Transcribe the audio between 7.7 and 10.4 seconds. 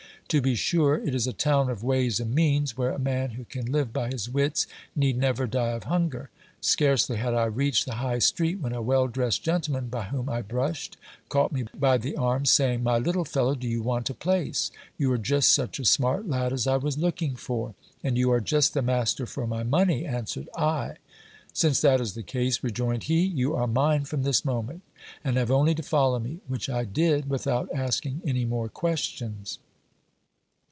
the high street, when a well dressed gentleman by whom